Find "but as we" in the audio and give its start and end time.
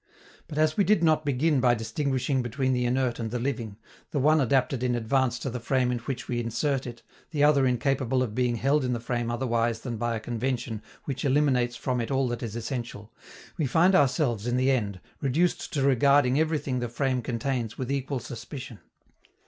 0.47-0.83